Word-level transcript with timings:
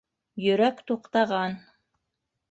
Йөрәк 0.43 0.79
туҡтаған. 0.91 1.59